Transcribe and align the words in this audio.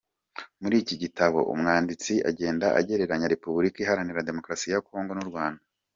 Muri 0.61 0.75
iki 0.83 0.95
gitabo, 1.03 1.39
umwanditsi 1.53 2.13
agenda 2.29 2.65
agereranya 2.79 3.31
Repubulika 3.33 3.77
Iharanira 3.79 4.27
Demokarasi 4.29 4.67
ya 4.73 4.83
Congo 4.87 5.11
n’u 5.15 5.27
Rwanda. 5.31 5.61